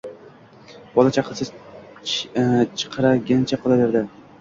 [0.95, 1.47] Bola-chaqasi
[2.13, 4.07] chirqiragancha qolaverdi.